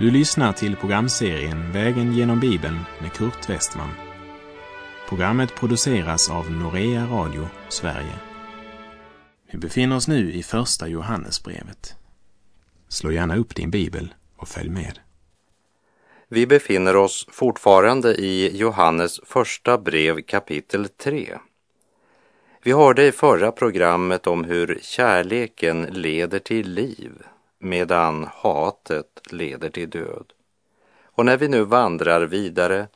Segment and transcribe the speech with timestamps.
[0.00, 3.90] Du lyssnar till programserien Vägen genom Bibeln med Kurt Westman.
[5.08, 8.14] Programmet produceras av Norea Radio Sverige.
[9.52, 11.94] Vi befinner oss nu i Första Johannesbrevet.
[12.88, 14.98] Slå gärna upp din bibel och följ med.
[16.28, 21.38] Vi befinner oss fortfarande i Johannes första brev kapitel 3.
[22.62, 27.12] Vi hörde i förra programmet om hur kärleken leder till liv
[27.60, 30.32] medan hatet leder till död.
[31.02, 32.88] Och när vi nu vandrar vidare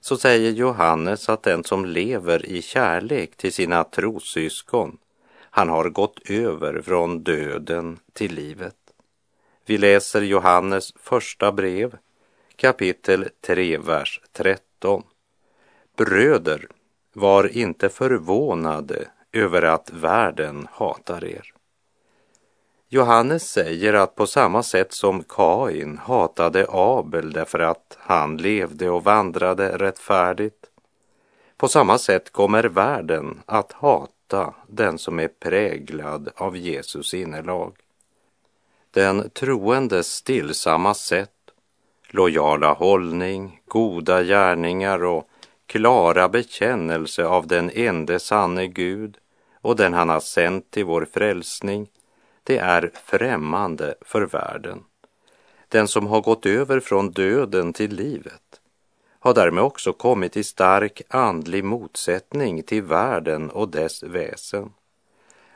[0.00, 4.98] så säger Johannes att den som lever i kärlek till sina trossyskon,
[5.50, 8.76] han har gått över från döden till livet.
[9.66, 11.96] Vi läser Johannes första brev,
[12.56, 15.02] kapitel 3, vers 13.
[15.96, 16.66] Bröder,
[17.12, 21.52] var inte förvånade över att världen hatar er.
[22.90, 29.04] Johannes säger att på samma sätt som Kain hatade Abel därför att han levde och
[29.04, 30.66] vandrade rättfärdigt,
[31.56, 37.76] på samma sätt kommer världen att hata den som är präglad av Jesus innelag.
[38.90, 41.30] Den troendes stillsamma sätt,
[42.08, 45.28] lojala hållning, goda gärningar och
[45.66, 49.18] klara bekännelse av den ende sanne Gud
[49.60, 51.88] och den han har sänt till vår frälsning
[52.48, 54.84] det är främmande för världen.
[55.68, 58.60] Den som har gått över från döden till livet
[59.18, 64.72] har därmed också kommit i stark andlig motsättning till världen och dess väsen.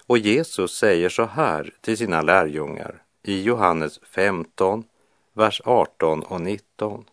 [0.06, 4.84] Och Jesus säger så här till sina lärjungar i Johannes 15,
[5.32, 7.04] vers 18 och 19.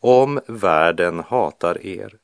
[0.00, 2.14] Om världen hatar er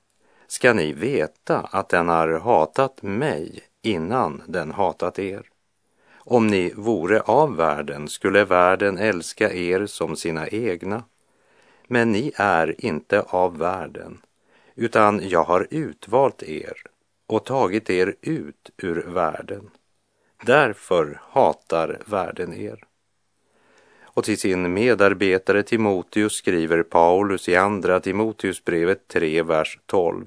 [0.47, 5.54] ska ni veta att den har hatat mig innan den hatat er.
[6.27, 11.03] Om ni vore av världen skulle världen älska er som sina egna.
[11.87, 14.19] Men ni är inte av världen,
[14.75, 16.75] utan jag har utvalt er
[17.27, 19.71] och tagit er ut ur världen.
[20.45, 22.85] Därför hatar världen er.
[24.03, 30.27] Och till sin medarbetare Timoteus skriver Paulus i Andra Timoteusbrevet 3, vers 12.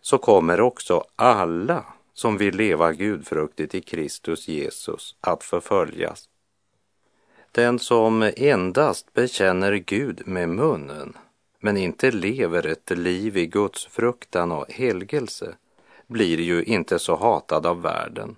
[0.00, 6.28] Så kommer också alla som vill leva gudfruktigt i Kristus Jesus att förföljas.
[7.52, 11.16] Den som endast bekänner Gud med munnen
[11.60, 15.54] men inte lever ett liv i Guds fruktan och helgelse
[16.06, 18.36] blir ju inte så hatad av världen.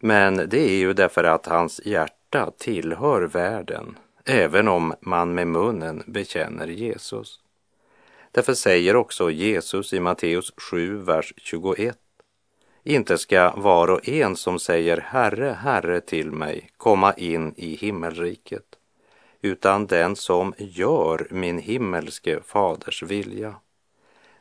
[0.00, 6.02] Men det är ju därför att hans hjärta tillhör världen, även om man med munnen
[6.06, 7.40] bekänner Jesus.
[8.30, 11.98] Därför säger också Jesus i Matteus 7, vers 21
[12.86, 18.64] inte ska var och en som säger Herre, Herre till mig komma in i himmelriket,
[19.42, 23.54] utan den som gör min himmelske faders vilja.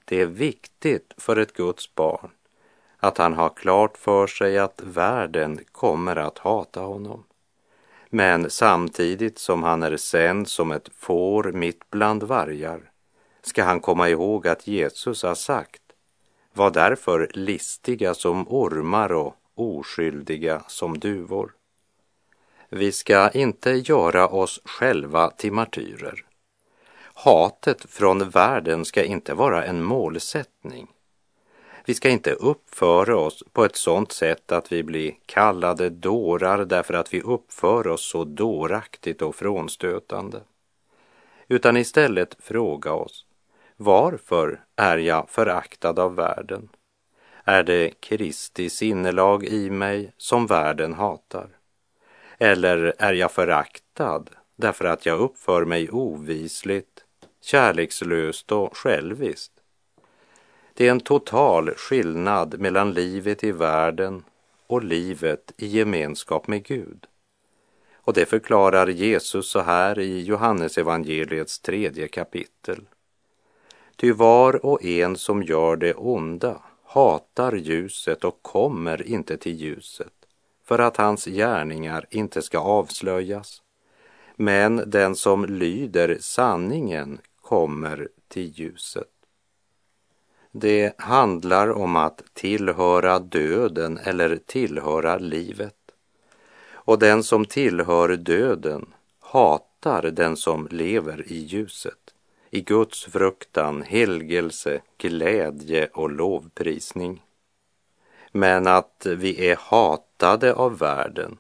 [0.05, 2.29] Det är viktigt för ett Guds barn
[2.97, 7.23] att han har klart för sig att världen kommer att hata honom.
[8.09, 12.91] Men samtidigt som han är sänd som ett får mitt bland vargar
[13.41, 15.81] ska han komma ihåg att Jesus har sagt
[16.55, 21.51] var därför listiga som ormar och oskyldiga som duvor.
[22.69, 26.25] Vi ska inte göra oss själva till martyrer.
[27.13, 30.87] Hatet från världen ska inte vara en målsättning.
[31.85, 36.93] Vi ska inte uppföra oss på ett sådant sätt att vi blir kallade dårar därför
[36.93, 40.41] att vi uppför oss så dåraktigt och frånstötande.
[41.47, 43.24] Utan istället fråga oss,
[43.77, 46.69] varför är jag föraktad av världen?
[47.43, 51.49] Är det Kristi sinnelag i mig som världen hatar?
[52.37, 54.23] Eller är jag föraktad
[54.55, 57.05] därför att jag uppför mig ovisligt,
[57.41, 59.51] kärlekslöst och själviskt?
[60.73, 64.23] Det är en total skillnad mellan livet i världen
[64.67, 67.05] och livet i gemenskap med Gud.
[67.93, 72.81] Och det förklarar Jesus så här i Johannesevangeliets tredje kapitel.
[73.95, 80.13] Ty var och en som gör det onda hatar ljuset och kommer inte till ljuset
[80.65, 83.61] för att hans gärningar inte ska avslöjas.
[84.35, 89.11] Men den som lyder sanningen kommer till ljuset.
[90.51, 95.75] Det handlar om att tillhöra döden eller tillhöra livet.
[96.71, 98.85] Och den som tillhör döden
[99.19, 102.04] hatar den som lever i ljuset
[102.55, 107.23] i Guds fruktan, helgelse, glädje och lovprisning.
[108.31, 111.37] Men att vi är hatade av världen,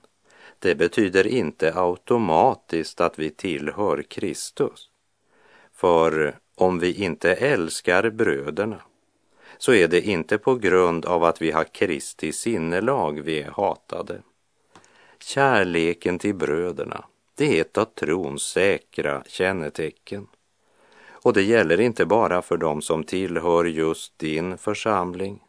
[0.59, 4.89] det betyder inte automatiskt att vi tillhör Kristus.
[5.73, 8.81] För om vi inte älskar bröderna
[9.57, 14.21] så är det inte på grund av att vi har Kristi sinnelag vi är hatade.
[15.19, 20.27] Kärleken till bröderna, det är ett av trons säkra kännetecken.
[21.25, 25.39] Och det gäller inte bara för dem som tillhör just din församling.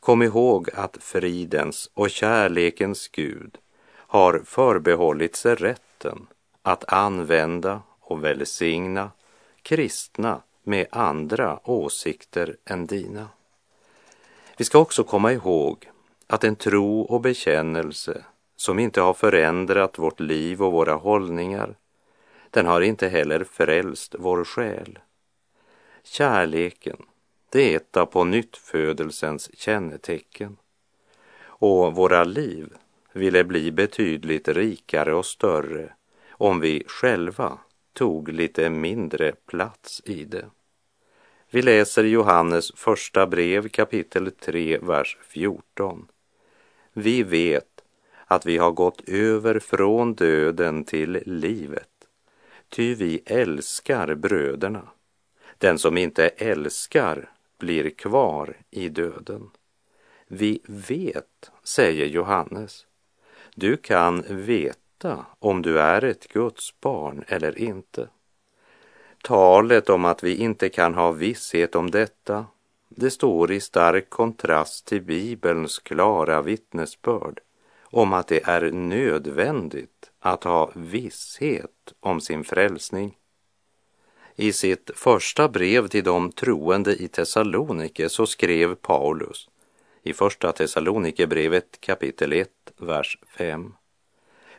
[0.00, 3.58] Kom ihåg att fridens och kärlekens Gud
[3.96, 6.26] har förbehållit sig rätten
[6.62, 9.10] att använda och välsigna
[9.62, 13.28] kristna med andra åsikter än dina.
[14.56, 15.90] Vi ska också komma ihåg
[16.26, 18.24] att en tro och bekännelse
[18.56, 21.74] som inte har förändrat vårt liv och våra hållningar,
[22.54, 24.98] den har inte heller frälst vår själ.
[26.02, 26.96] Kärleken,
[27.52, 30.56] det är ett av på nyttfödelsens kännetecken.
[31.44, 32.68] Och våra liv
[33.12, 35.92] ville bli betydligt rikare och större
[36.30, 37.58] om vi själva
[37.92, 40.46] tog lite mindre plats i det.
[41.50, 46.08] Vi läser Johannes första brev kapitel 3, vers 14.
[46.92, 47.84] Vi vet
[48.26, 51.93] att vi har gått över från döden till livet,
[52.74, 54.82] ty vi älskar bröderna.
[55.58, 59.50] Den som inte älskar blir kvar i döden.
[60.26, 62.86] Vi vet, säger Johannes.
[63.54, 68.08] Du kan veta om du är ett Guds barn eller inte.
[69.22, 72.46] Talet om att vi inte kan ha visshet om detta,
[72.88, 77.40] det står i stark kontrast till Bibelns klara vittnesbörd
[77.82, 83.16] om att det är nödvändigt att ha visshet om sin frälsning.
[84.36, 89.48] I sitt första brev till de troende i Thessalonike så skrev Paulus
[90.02, 93.74] i Första Thessalonikerbrevet kapitel 1, vers 5.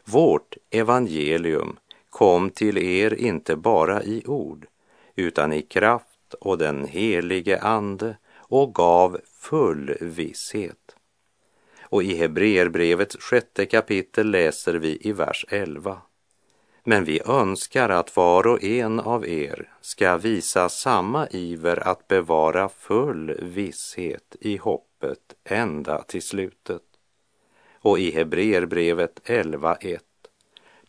[0.04, 1.78] Vårt evangelium
[2.10, 4.68] kom till er inte bara i ord,
[5.16, 10.96] utan i kraft och den helige Ande och gav full visshet.
[11.96, 16.02] Och i Hebreerbrevets sjätte kapitel läser vi i vers 11.
[16.84, 22.70] Men vi önskar att var och en av er ska visa samma iver att bevara
[22.70, 26.82] full visshet i hoppet ända till slutet.
[27.80, 30.00] Och i Hebreerbrevet 11.1.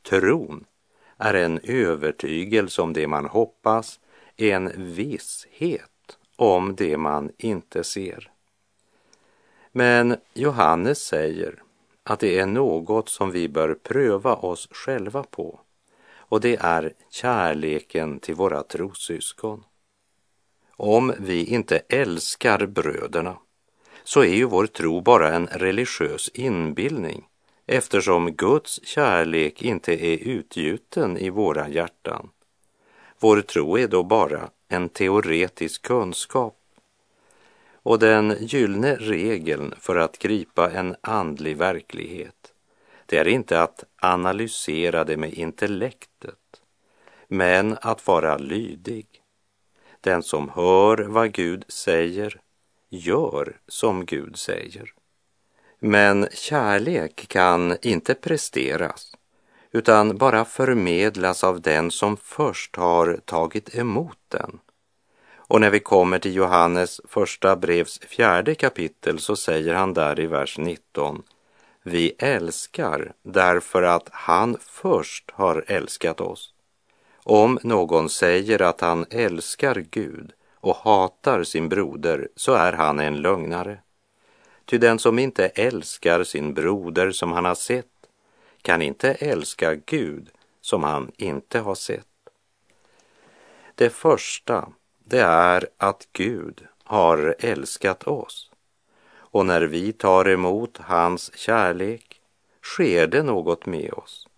[0.02, 0.64] Tron
[1.16, 4.00] är en övertygelse om det man hoppas,
[4.36, 8.30] en visshet om det man inte ser.
[9.76, 11.62] Men Johannes säger
[12.04, 15.60] att det är något som vi bör pröva oss själva på
[16.16, 19.64] och det är kärleken till våra trossyskon.
[20.70, 23.36] Om vi inte älskar bröderna
[24.04, 27.24] så är ju vår tro bara en religiös inbildning
[27.66, 32.28] eftersom Guds kärlek inte är utgjuten i våra hjärtan.
[33.18, 36.62] Vår tro är då bara en teoretisk kunskap.
[37.86, 42.52] Och den gyllene regeln för att gripa en andlig verklighet,
[43.06, 46.60] det är inte att analysera det med intellektet,
[47.28, 49.06] men att vara lydig.
[50.00, 52.40] Den som hör vad Gud säger
[52.88, 54.92] gör som Gud säger.
[55.78, 59.16] Men kärlek kan inte presteras
[59.72, 64.58] utan bara förmedlas av den som först har tagit emot den.
[65.48, 70.26] Och när vi kommer till Johannes första brevs fjärde kapitel så säger han där i
[70.26, 71.22] vers 19
[71.82, 76.52] Vi älskar därför att han först har älskat oss.
[77.22, 83.22] Om någon säger att han älskar Gud och hatar sin broder så är han en
[83.22, 83.78] lögnare.
[84.64, 87.86] Ty den som inte älskar sin broder som han har sett
[88.62, 90.28] kan inte älska Gud
[90.60, 92.06] som han inte har sett.
[93.74, 94.68] Det första,
[95.08, 98.50] det är att Gud har älskat oss.
[99.08, 102.20] Och när vi tar emot hans kärlek
[102.62, 104.28] sker det något med oss.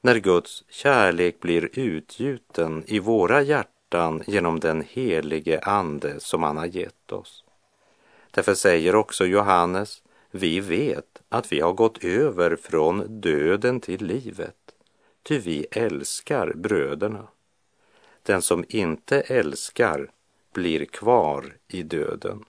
[0.00, 6.66] När Guds kärlek blir utgjuten i våra hjärtan genom den helige Ande som han har
[6.66, 7.44] gett oss.
[8.30, 14.56] Därför säger också Johannes, vi vet att vi har gått över från döden till livet,
[15.22, 17.28] ty vi älskar bröderna.
[18.22, 20.10] Den som inte älskar
[20.52, 22.44] blir kvar i döden.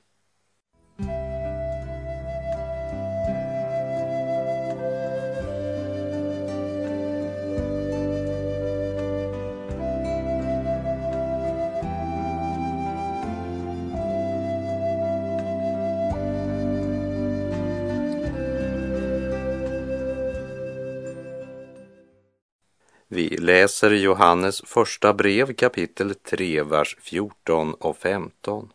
[23.15, 28.69] Vi läser Johannes första brev kapitel 3, vers 14 och 15.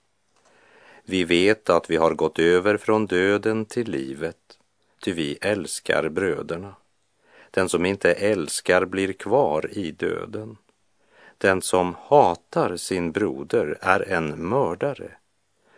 [1.04, 4.36] Vi vet att vi har gått över från döden till livet,
[5.04, 6.74] ty vi älskar bröderna.
[7.50, 10.56] Den som inte älskar blir kvar i döden.
[11.38, 15.10] Den som hatar sin broder är en mördare.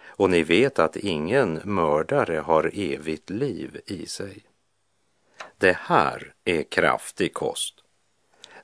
[0.06, 4.42] Och ni vet att ingen mördare har evigt liv i sig.
[5.58, 7.79] Det här är kraftig kost.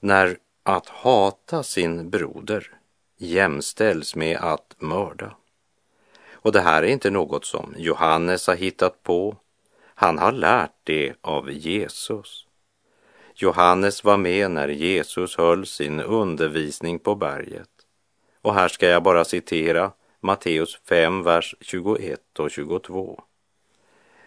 [0.01, 2.71] När att hata sin broder
[3.17, 5.37] jämställs med att mörda.
[6.33, 9.37] Och det här är inte något som Johannes har hittat på.
[9.95, 12.47] Han har lärt det av Jesus.
[13.35, 17.71] Johannes var med när Jesus höll sin undervisning på berget.
[18.43, 23.23] Och här ska jag bara citera Matteus 5, vers 21 och 22.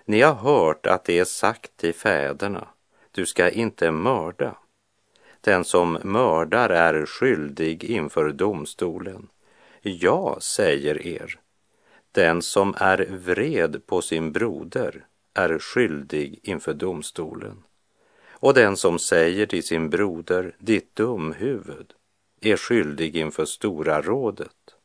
[0.05, 2.67] Ni har hört att det är sagt till fäderna,
[3.11, 4.55] du ska inte mörda.
[5.41, 9.27] Den som mördar är skyldig inför domstolen.
[9.81, 11.39] Jag säger er,
[12.11, 17.63] den som är vred på sin broder är skyldig inför domstolen.
[18.29, 21.93] Och den som säger till sin broder, ditt dumhuvud,
[22.41, 24.75] är skyldig inför Stora rådet.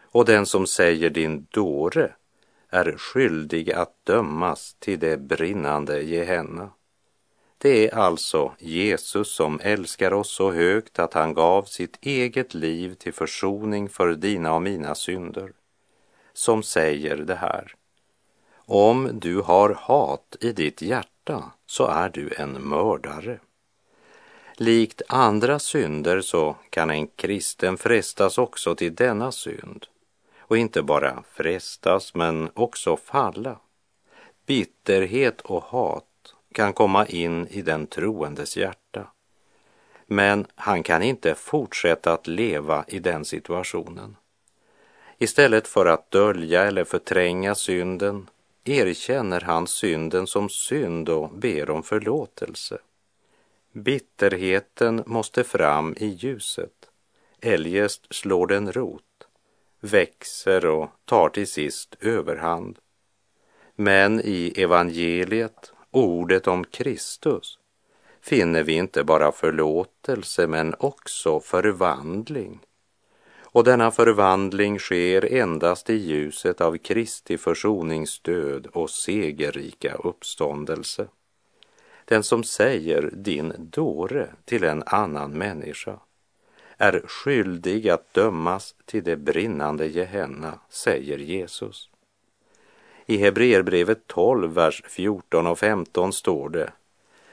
[0.00, 2.12] Och den som säger din dåre
[2.68, 6.70] är skyldig att dömas till det brinnande Gehenna.
[7.62, 12.94] Det är alltså Jesus som älskar oss så högt att han gav sitt eget liv
[12.94, 15.52] till försoning för dina och mina synder,
[16.32, 17.74] som säger det här.
[18.56, 23.38] Om du har hat i ditt hjärta så är du en mördare.
[24.56, 29.86] Likt andra synder så kan en kristen frestas också till denna synd
[30.38, 33.58] och inte bara frestas men också falla.
[34.46, 36.04] Bitterhet och hat
[36.52, 39.06] kan komma in i den troendes hjärta.
[40.06, 44.16] Men han kan inte fortsätta att leva i den situationen.
[45.18, 48.30] Istället för att dölja eller förtränga synden
[48.64, 52.78] erkänner han synden som synd och ber om förlåtelse.
[53.72, 56.90] Bitterheten måste fram i ljuset,
[57.40, 59.26] eljest slår den rot,
[59.80, 62.78] växer och tar till sist överhand.
[63.74, 67.58] Men i evangeliet ordet om Kristus
[68.20, 72.60] finner vi inte bara förlåtelse men också förvandling.
[73.40, 81.06] Och denna förvandling sker endast i ljuset av Kristi försoningsdöd och segerrika uppståndelse.
[82.04, 85.98] Den som säger din dåre till en annan människa
[86.78, 91.91] är skyldig att dömas till det brinnande Gehenna, säger Jesus.
[93.06, 96.72] I Hebreerbrevet 12, vers 14 och 15 står det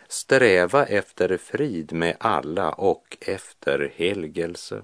[0.08, 4.82] Sträva efter frid med alla och efter helgelse.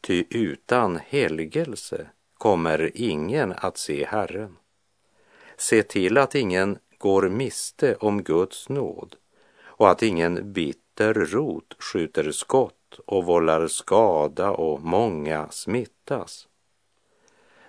[0.00, 2.06] Ty utan helgelse
[2.38, 4.56] kommer ingen att se Herren.
[5.56, 9.16] Se till att ingen går miste om Guds nåd
[9.58, 16.48] och att ingen bitter rot skjuter skott och vållar skada och många smittas.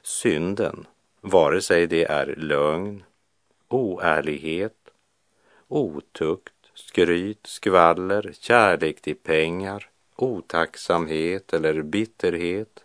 [0.04, 0.86] Synden
[1.22, 3.04] vare sig det är lögn,
[3.68, 4.90] oärlighet,
[5.68, 12.84] otukt, skryt, skvaller, kärlek till pengar, otacksamhet eller bitterhet,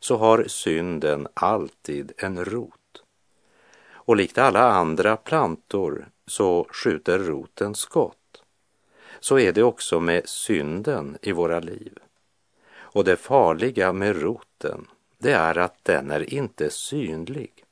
[0.00, 3.02] så har synden alltid en rot.
[4.06, 8.42] Och likt alla andra plantor så skjuter roten skott.
[9.20, 11.98] Så är det också med synden i våra liv.
[12.76, 14.86] Och det farliga med roten
[15.24, 17.64] det är att den är inte synlig.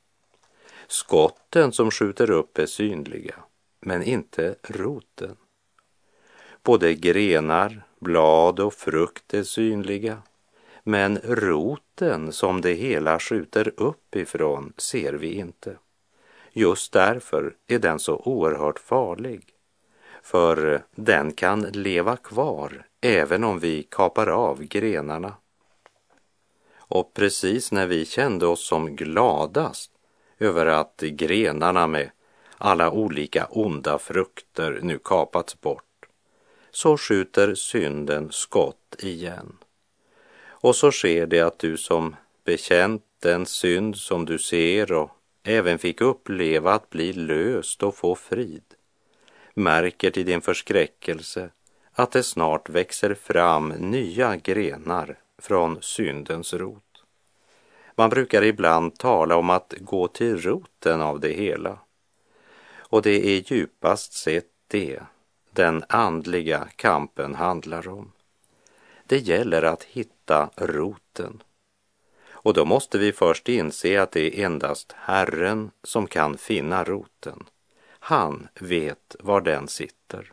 [0.87, 3.35] Skotten som skjuter upp är synliga,
[3.79, 5.35] men inte roten.
[6.63, 10.21] Både grenar, blad och frukt är synliga,
[10.83, 15.77] men roten som det hela skjuter upp ifrån ser vi inte.
[16.51, 19.45] Just därför är den så oerhört farlig,
[20.23, 25.33] för den kan leva kvar även om vi kapar av grenarna
[26.93, 29.91] och precis när vi kände oss som gladast
[30.39, 32.09] över att grenarna med
[32.57, 36.05] alla olika onda frukter nu kapats bort,
[36.71, 39.57] så skjuter synden skott igen.
[40.45, 45.09] Och så sker det att du som bekänt den synd som du ser och
[45.43, 48.65] även fick uppleva att bli löst och få frid,
[49.53, 51.49] märker till din förskräckelse
[51.93, 56.82] att det snart växer fram nya grenar från syndens rot.
[57.95, 61.79] Man brukar ibland tala om att gå till roten av det hela.
[62.75, 64.99] Och det är djupast sett det
[65.51, 68.11] den andliga kampen handlar om.
[69.07, 71.43] Det gäller att hitta roten.
[72.31, 77.43] Och då måste vi först inse att det är endast Herren som kan finna roten.
[77.99, 80.31] Han vet var den sitter.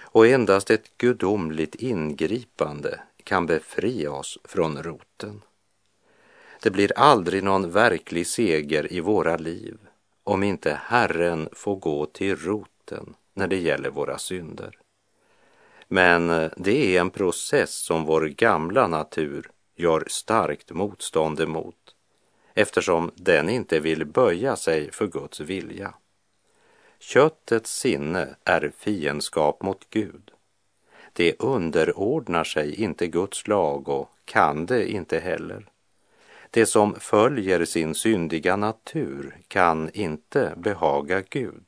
[0.00, 5.42] Och endast ett gudomligt ingripande kan befria oss från roten.
[6.62, 9.78] Det blir aldrig någon verklig seger i våra liv
[10.24, 14.78] om inte Herren får gå till roten när det gäller våra synder.
[15.88, 21.94] Men eh, det är en process som vår gamla natur gör starkt motstånd emot
[22.54, 25.94] eftersom den inte vill böja sig för Guds vilja.
[26.98, 30.30] Köttets sinne är fiendskap mot Gud.
[31.12, 35.66] Det underordnar sig inte Guds lag och kan det inte heller.
[36.50, 41.64] Det som följer sin syndiga natur kan inte behaga Gud.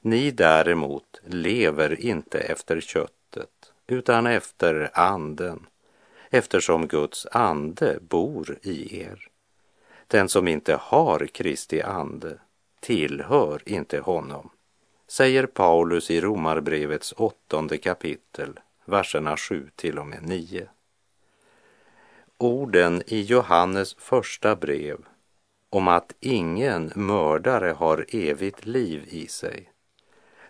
[0.00, 5.66] Ni däremot lever inte efter köttet utan efter anden
[6.30, 9.28] eftersom Guds ande bor i er.
[10.06, 12.38] Den som inte har Kristi ande
[12.80, 14.50] tillhör inte honom,
[15.08, 20.68] säger Paulus i Romarbrevets åttonde kapitel, verserna 7 till och med 9.
[22.42, 24.98] Orden i Johannes första brev
[25.70, 29.72] om att ingen mördare har evigt liv i sig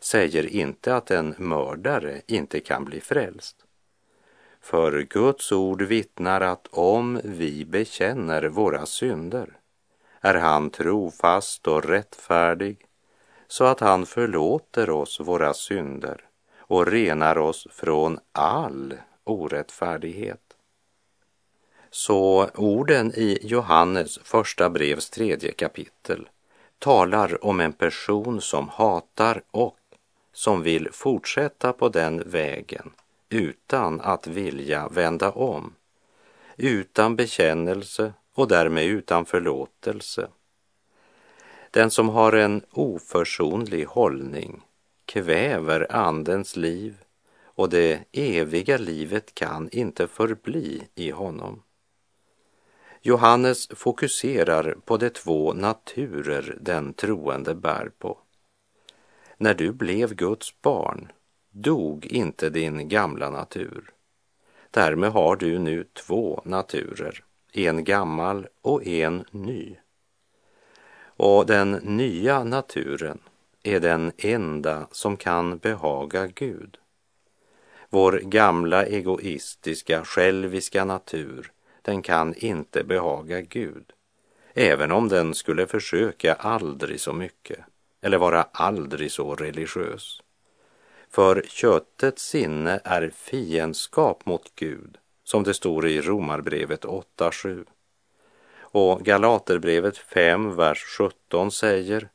[0.01, 3.57] säger inte att en mördare inte kan bli frälst.
[4.61, 9.59] För Guds ord vittnar att om vi bekänner våra synder
[10.21, 12.87] är han trofast och rättfärdig
[13.49, 16.25] så att han förlåter oss våra synder
[16.59, 18.95] och renar oss från all
[19.25, 20.50] orättfärdighet.
[21.91, 26.29] Så orden i Johannes första brevs tredje kapitel
[26.79, 29.77] talar om en person som hatar och
[30.33, 32.91] som vill fortsätta på den vägen
[33.29, 35.75] utan att vilja vända om,
[36.57, 40.29] utan bekännelse och därmed utan förlåtelse.
[41.71, 44.63] Den som har en oförsonlig hållning
[45.05, 46.97] kväver andens liv
[47.43, 51.63] och det eviga livet kan inte förbli i honom.
[53.03, 58.19] Johannes fokuserar på de två naturer den troende bär på.
[59.37, 61.13] När du blev Guds barn
[61.51, 63.91] dog inte din gamla natur.
[64.71, 69.77] Därmed har du nu två naturer, en gammal och en ny.
[71.03, 73.19] Och den nya naturen
[73.63, 76.79] är den enda som kan behaga Gud.
[77.91, 83.93] Vår gamla egoistiska, själviska natur, den kan inte behaga Gud,
[84.55, 87.59] även om den skulle försöka aldrig så mycket
[88.01, 90.23] eller vara aldrig så religiös.
[91.11, 97.67] För köttets sinne är fiendskap mot Gud, som det står i Romarbrevet 8.7.
[98.61, 102.09] Och Galaterbrevet 5, vers 17 säger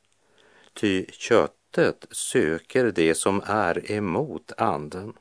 [0.73, 5.13] Ty köttet söker det som är emot anden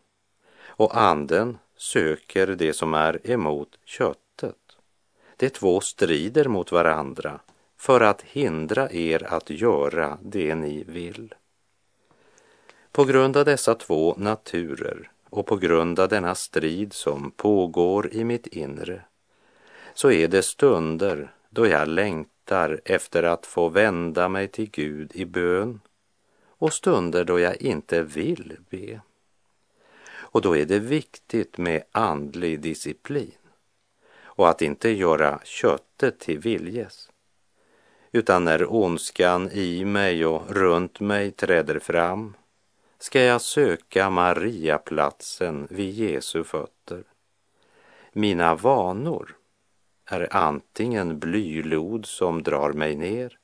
[0.66, 4.23] och anden söker det som är emot köttet.
[5.44, 7.40] De två strider mot varandra
[7.76, 11.34] för att hindra er att göra det ni vill.
[12.92, 18.24] På grund av dessa två naturer och på grund av denna strid som pågår i
[18.24, 19.02] mitt inre
[19.94, 25.24] så är det stunder då jag längtar efter att få vända mig till Gud i
[25.24, 25.80] bön
[26.46, 29.00] och stunder då jag inte vill be.
[30.16, 33.32] Och då är det viktigt med andlig disciplin
[34.36, 37.10] och att inte göra köttet till viljes.
[38.12, 42.36] Utan när ondskan i mig och runt mig träder fram
[42.98, 47.04] ska jag söka Mariaplatsen vid Jesu fötter.
[48.12, 49.36] Mina vanor
[50.04, 53.38] är antingen blylod som drar mig ner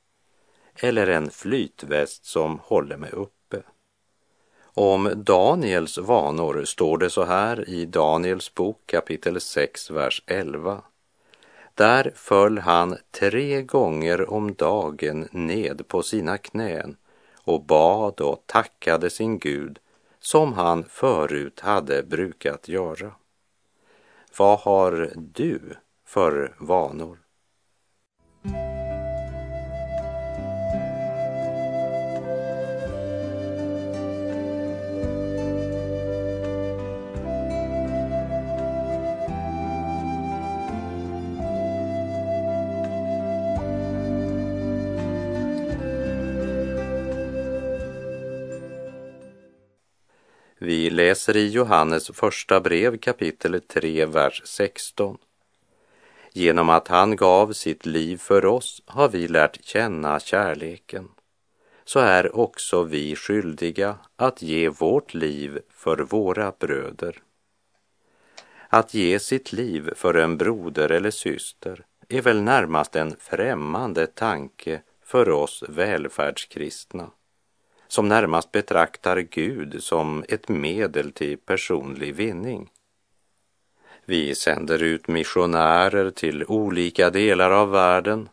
[0.74, 3.39] eller en flytväst som håller mig uppe.
[4.82, 10.82] Om Daniels vanor står det så här i Daniels bok kapitel 6, vers 11.
[11.74, 16.96] Där föll han tre gånger om dagen ned på sina knän
[17.44, 19.78] och bad och tackade sin Gud
[20.20, 23.12] som han förut hade brukat göra.
[24.38, 25.60] Vad har du
[26.06, 27.18] för vanor?
[51.30, 55.18] Läser i Johannes första brev kapitel 3, vers 16.
[56.32, 61.08] Genom att han gav sitt liv för oss har vi lärt känna kärleken.
[61.84, 67.22] Så är också vi skyldiga att ge vårt liv för våra bröder.
[68.68, 74.82] Att ge sitt liv för en broder eller syster är väl närmast en främmande tanke
[75.04, 77.10] för oss välfärdskristna
[77.92, 82.70] som närmast betraktar Gud som ett medel till personlig vinning.
[84.04, 88.28] Vi sänder ut missionärer till olika delar av världen.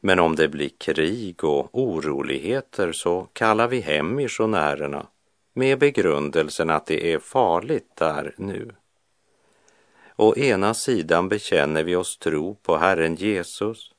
[0.00, 5.06] Men om det blir krig och oroligheter så kallar vi hem missionärerna
[5.54, 8.70] med begrundelsen att det är farligt där nu.
[10.16, 13.92] Å ena sidan bekänner vi oss tro på Herren Jesus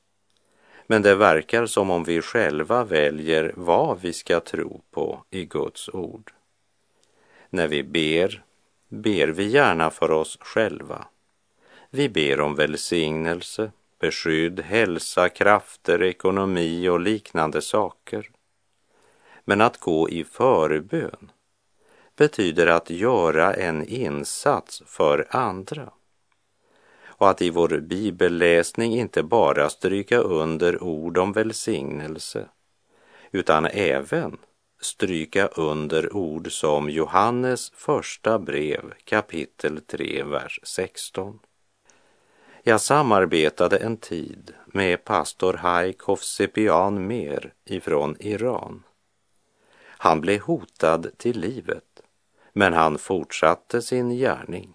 [0.90, 5.88] men det verkar som om vi själva väljer vad vi ska tro på i Guds
[5.88, 6.32] ord.
[7.50, 8.42] När vi ber,
[8.88, 11.06] ber vi gärna för oss själva.
[11.90, 18.30] Vi ber om välsignelse, beskydd, hälsa, krafter, ekonomi och liknande saker.
[19.44, 21.32] Men att gå i förbön
[22.16, 25.92] betyder att göra en insats för andra
[27.20, 32.48] och att i vår bibelläsning inte bara stryka under ord om välsignelse
[33.30, 34.38] utan även
[34.80, 41.38] stryka under ord som Johannes första brev kapitel 3, vers 16.
[42.62, 48.82] Jag samarbetade en tid med pastor Haikov Sepian Mer ifrån Iran.
[49.82, 52.02] Han blev hotad till livet,
[52.52, 54.74] men han fortsatte sin gärning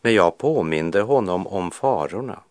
[0.00, 2.42] när jag påminde honom om farorna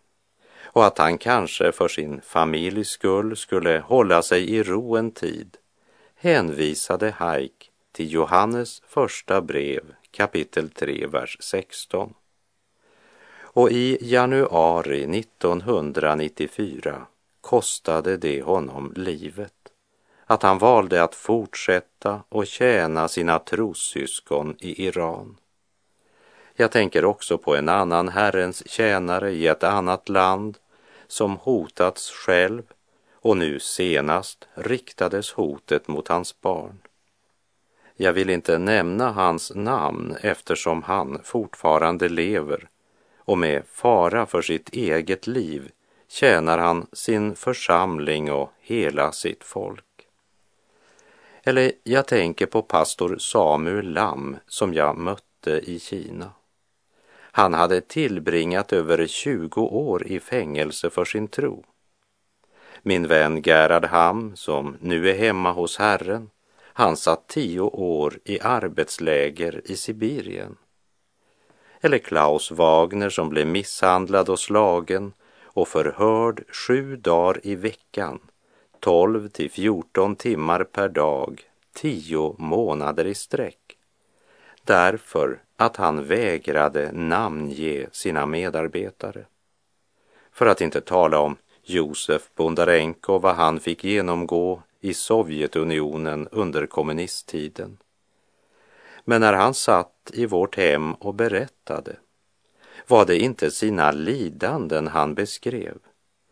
[0.63, 5.57] och att han kanske för sin familjs skull skulle hålla sig i ro en tid
[6.15, 12.13] hänvisade Haik till Johannes första brev kapitel 3, vers 16.
[13.51, 17.07] Och i januari 1994
[17.41, 19.53] kostade det honom livet
[20.25, 25.37] att han valde att fortsätta och tjäna sina trossyskon i Iran.
[26.61, 30.57] Jag tänker också på en annan Herrens tjänare i ett annat land
[31.07, 32.63] som hotats själv
[33.13, 36.79] och nu senast riktades hotet mot hans barn.
[37.95, 42.69] Jag vill inte nämna hans namn eftersom han fortfarande lever
[43.17, 45.71] och med fara för sitt eget liv
[46.07, 49.85] tjänar han sin församling och hela sitt folk.
[51.43, 56.31] Eller jag tänker på pastor Samuel Lam som jag mötte i Kina.
[57.31, 61.63] Han hade tillbringat över 20 år i fängelse för sin tro.
[62.81, 66.29] Min vän Gerhard Ham, som nu är hemma hos Herren,
[66.61, 70.57] han satt tio år i arbetsläger i Sibirien.
[71.81, 75.13] Eller Klaus Wagner som blev misshandlad och slagen
[75.43, 78.19] och förhörd sju dagar i veckan,
[78.79, 81.41] 12 till 14 timmar per dag,
[81.73, 83.77] tio månader i sträck.
[84.63, 89.25] Därför att han vägrade namnge sina medarbetare.
[90.31, 96.65] För att inte tala om Josef Bondarenko, och vad han fick genomgå i Sovjetunionen under
[96.65, 97.77] kommunisttiden.
[99.05, 101.95] Men när han satt i vårt hem och berättade
[102.87, 105.77] var det inte sina lidanden han beskrev.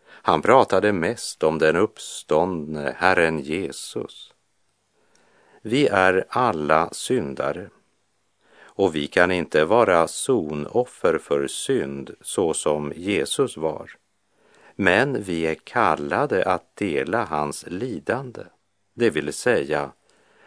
[0.07, 4.33] Han pratade mest om den uppståndne Herren Jesus.
[5.61, 7.69] Vi är alla syndare
[8.77, 13.91] och vi kan inte vara sonoffer för synd så som Jesus var.
[14.75, 18.41] Men vi är kallade att dela hans lidande,
[18.93, 19.91] det vill säga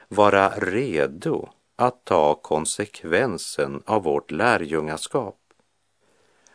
[0.08, 5.36] vara redo att ta konsekvensen av vårt lärjungaskap.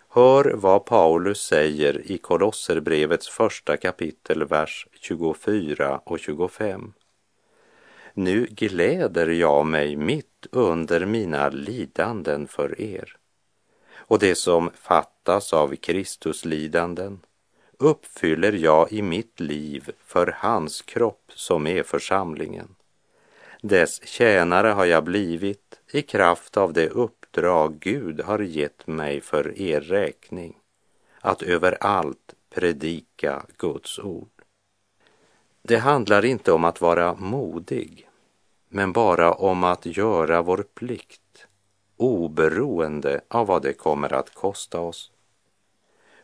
[0.10, 6.94] Hör vad Paulus säger i Kolosserbrevets första kapitel, vers 24 och 25.
[8.18, 13.18] Nu gläder jag mig mitt under mina lidanden för er.
[13.96, 17.20] Och det som fattas av Kristus lidanden
[17.78, 22.76] uppfyller jag i mitt liv för hans kropp som är församlingen.
[23.62, 29.62] Dess tjänare har jag blivit i kraft av det uppdrag Gud har gett mig för
[29.62, 30.58] er räkning,
[31.22, 34.30] att överallt predika Guds ord.
[35.68, 38.05] Det handlar inte om att vara modig,
[38.76, 41.48] men bara om att göra vår plikt,
[41.98, 45.12] oberoende av vad det kommer att kosta oss.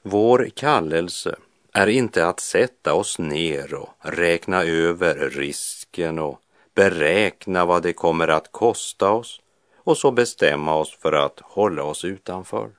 [0.01, 1.35] Vår kallelse
[1.73, 6.39] är inte att sätta oss ner och räkna över risken och
[6.75, 9.41] beräkna vad det kommer att kosta oss
[9.75, 12.69] och så bestämma oss för att hålla oss utanför.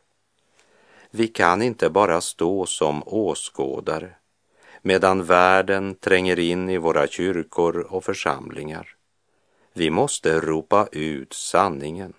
[1.11, 4.11] Vi kan inte bara stå som åskådare
[4.83, 8.97] medan världen tränger in i våra kyrkor och församlingar.
[9.75, 12.13] Vi måste ropa ut sanningen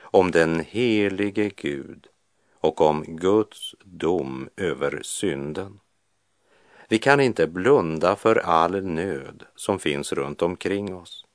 [0.00, 2.06] om den helige Gud
[2.60, 5.80] och om Guds dom över synden.
[6.88, 11.26] Vi kan inte blunda för all nöd som finns runt omkring oss.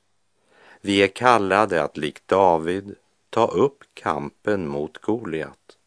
[0.80, 2.94] Vi är kallade att likt David
[3.30, 5.78] ta upp kampen mot Goliat.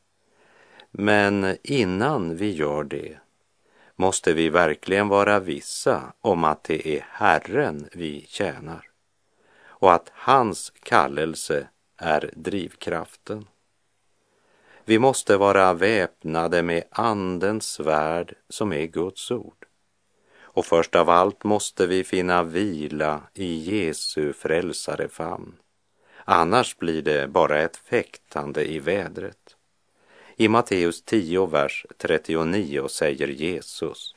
[0.92, 3.18] Men innan vi gör det
[3.96, 8.89] måste vi verkligen vara vissa om att det är Herren vi tjänar
[9.80, 13.46] och att hans kallelse är drivkraften.
[14.86, 19.66] Vi måste vara väpnade med Andens svärd som är Guds ord.
[20.42, 25.56] Och först av allt måste vi finna vila i Jesu frälsare famn.
[26.26, 29.56] Annars blir det bara ett fäktande i vädret.
[30.36, 34.16] I Matteus 10, vers 39 säger Jesus,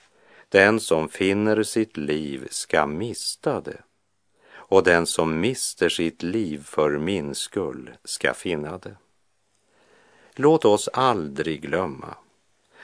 [0.48, 3.82] den som finner sitt liv ska mista det
[4.72, 8.96] och den som mister sitt liv för min skull ska finna det.
[10.34, 12.14] Låt oss aldrig glömma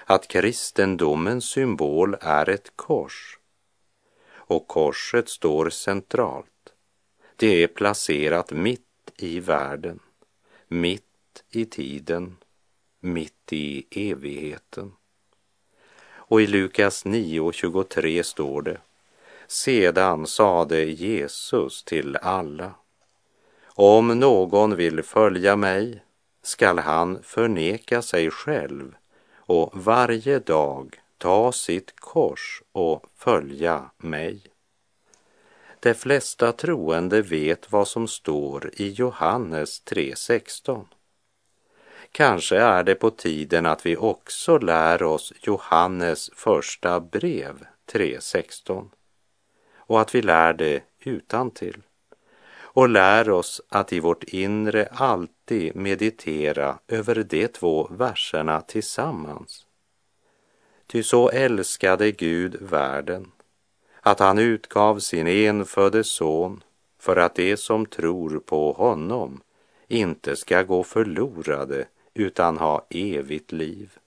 [0.04, 3.38] att kristendomens symbol är ett kors
[4.30, 6.72] och korset står centralt.
[7.36, 10.00] Det är placerat mitt i världen,
[10.66, 12.36] mitt i tiden,
[13.00, 14.92] mitt i evigheten.
[16.08, 18.78] Och i Lukas 9.23 står det
[19.48, 22.74] sedan sade Jesus till alla,
[23.66, 26.02] om någon vill följa mig
[26.42, 28.94] skall han förneka sig själv
[29.36, 34.42] och varje dag ta sitt kors och följa mig.
[35.80, 40.84] De flesta troende vet vad som står i Johannes 3.16.
[42.12, 48.88] Kanske är det på tiden att vi också lär oss Johannes första brev 3.16
[49.88, 51.82] och att vi lär det utan till
[52.78, 59.66] och lär oss att i vårt inre alltid meditera över de två verserna tillsammans.
[60.86, 63.32] Ty så älskade Gud världen
[64.00, 66.62] att han utgav sin enfödde son
[66.98, 69.40] för att de som tror på honom
[69.88, 73.98] inte ska gå förlorade utan ha evigt liv.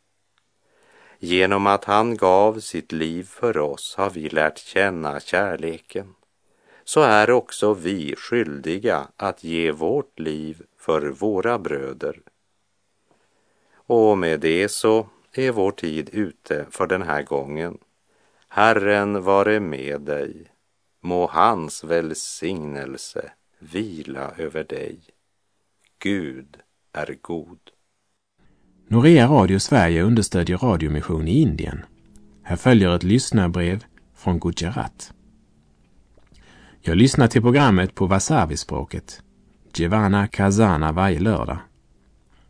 [1.23, 6.15] Genom att han gav sitt liv för oss har vi lärt känna kärleken.
[6.84, 12.21] Så är också vi skyldiga att ge vårt liv för våra bröder.
[13.73, 17.77] Och med det så är vår tid ute för den här gången.
[18.47, 20.45] Herren vare med dig.
[20.99, 24.99] Må hans välsignelse vila över dig.
[25.99, 26.57] Gud
[26.91, 27.60] är god.
[28.91, 31.86] Norea Radio Sverige understödjer radiomission i Indien.
[32.43, 33.84] Här följer ett lyssnarbrev
[34.15, 35.13] från Gujarat.
[36.82, 39.21] Jag lyssnar till programmet på wasavi-språket,
[39.75, 41.58] Jivana Kazana, varje lördag.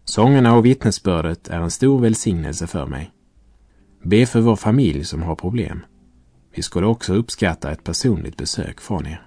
[0.04, 3.12] Sångerna och vittnesbördet är en stor välsignelse för mig.
[4.04, 5.86] Be för vår familj som har problem.
[6.56, 9.25] Vi skulle också uppskatta ett personligt besök från er.